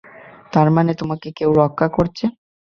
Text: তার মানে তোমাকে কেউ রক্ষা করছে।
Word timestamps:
তার 0.53 0.67
মানে 0.71 0.91
তোমাকে 0.93 1.27
কেউ 1.37 1.49
রক্ষা 1.61 1.87
করছে। 1.89 2.25